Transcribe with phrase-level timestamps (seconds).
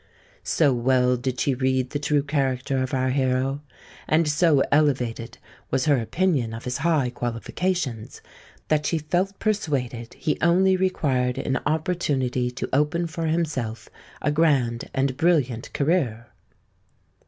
[0.41, 3.61] So well did she read the true character of our hero,
[4.07, 5.37] and so elevated
[5.69, 8.19] was her opinion of his high qualifications,
[8.69, 13.89] that she felt persuaded he only required an opportunity to open for himself
[14.23, 16.29] a grand and brilliant career.